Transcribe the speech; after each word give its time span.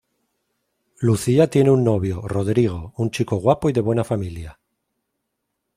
Lucía 0.99 1.47
tiene 1.51 1.69
un 1.69 1.83
novio, 1.83 2.21
Rodrigo, 2.23 2.91
un 2.97 3.11
chico 3.11 3.35
guapo 3.35 3.69
y 3.69 3.73
de 3.73 3.81
buena 3.81 4.03
familia. 4.03 4.59